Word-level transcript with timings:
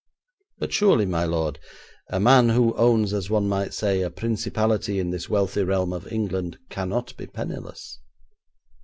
'But 0.57 0.73
surely, 0.73 1.05
my 1.05 1.25
lord, 1.25 1.59
a 2.09 2.19
man 2.19 2.49
who 2.49 2.73
owns, 2.75 3.13
as 3.13 3.29
one 3.29 3.47
might 3.47 3.71
say, 3.71 4.01
a 4.01 4.09
principality 4.09 4.97
in 4.97 5.11
this 5.11 5.29
wealthy 5.29 5.61
realm 5.61 5.93
of 5.93 6.11
England, 6.11 6.57
cannot 6.71 7.15
be 7.17 7.27
penniless?' 7.27 7.99